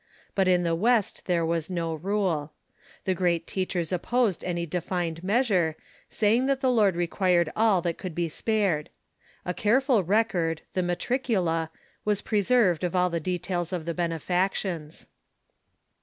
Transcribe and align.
But 0.33 0.47
in 0.47 0.63
the 0.63 0.73
West 0.73 1.27
there 1.27 1.45
was 1.45 1.69
no 1.69 1.93
rule. 1.93 2.53
The 3.03 3.13
great 3.13 3.45
teachers 3.45 3.91
opposed 3.91 4.43
any 4.43 4.65
de 4.65 4.81
fined 4.81 5.23
measure, 5.23 5.75
saying 6.09 6.47
that 6.47 6.59
the 6.59 6.71
Lord 6.71 6.95
requii'ed 6.95 7.51
all 7.55 7.83
that 7.83 7.99
could 7.99 8.15
be 8.15 8.27
spared. 8.27 8.89
A 9.45 9.53
careful 9.53 10.03
record, 10.03 10.63
the 10.73 10.81
niatricula, 10.81 11.69
was 12.03 12.23
preserved 12.23 12.83
of 12.83 12.95
all 12.95 13.11
the 13.11 13.19
details 13.19 13.71
of 13.71 13.85
the 13.85 13.93
benefactions. 13.93 15.05